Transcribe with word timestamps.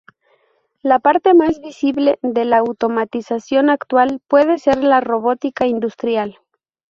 La 0.81 0.97
parte 0.97 1.35
más 1.35 1.59
visible 1.59 2.17
de 2.23 2.43
la 2.43 2.57
automatización 2.57 3.69
actual 3.69 4.19
puede 4.27 4.57
ser 4.57 4.83
la 4.83 4.99
Robótica 4.99 5.67
industrial. 5.67 6.39